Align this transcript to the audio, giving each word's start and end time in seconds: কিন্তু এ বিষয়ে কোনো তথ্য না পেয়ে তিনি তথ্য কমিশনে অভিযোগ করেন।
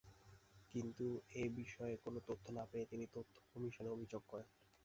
কিন্তু 0.73 1.05
এ 1.33 1.53
বিষয়ে 1.59 1.95
কোনো 2.03 2.19
তথ্য 2.27 2.45
না 2.57 2.63
পেয়ে 2.71 2.89
তিনি 2.91 3.05
তথ্য 3.15 3.33
কমিশনে 3.51 3.89
অভিযোগ 3.89 4.21
করেন। 4.31 4.47